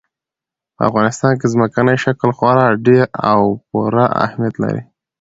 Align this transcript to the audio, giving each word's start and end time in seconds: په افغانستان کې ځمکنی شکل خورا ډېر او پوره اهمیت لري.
په 0.75 0.81
افغانستان 0.89 1.33
کې 1.39 1.47
ځمکنی 1.53 1.95
شکل 2.05 2.29
خورا 2.37 2.67
ډېر 2.85 3.05
او 3.31 3.41
پوره 3.67 4.05
اهمیت 4.25 4.55
لري. 4.63 4.81